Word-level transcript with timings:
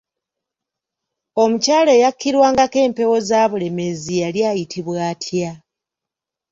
Omukyala 1.43 1.89
eyakkirwangako 1.97 2.77
empewo 2.85 3.17
za 3.27 3.41
Bulemeezi 3.51 4.13
yali 4.23 4.39
ayitibwa 4.49 4.99
atya? 5.11 5.51